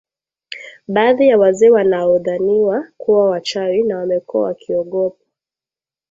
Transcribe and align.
Baadhi 0.87 1.27
ya 1.27 1.37
wazee 1.39 1.69
wanaodhaniwa 1.69 2.87
kuwa 2.97 3.29
wachawi 3.29 3.83
na 3.83 3.97
wamekuwa 3.97 4.43
wakiogopwa 4.43 5.27